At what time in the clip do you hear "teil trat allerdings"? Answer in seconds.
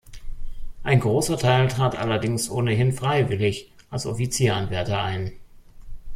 1.37-2.49